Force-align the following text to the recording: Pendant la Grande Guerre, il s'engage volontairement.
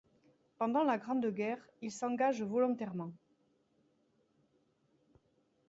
Pendant 0.57 0.83
la 0.83 0.97
Grande 0.97 1.27
Guerre, 1.27 1.63
il 1.83 1.91
s'engage 1.91 2.41
volontairement. 2.41 3.11